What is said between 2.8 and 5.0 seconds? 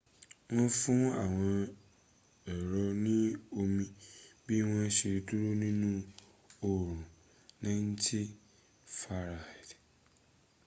ní omi bí wọ́n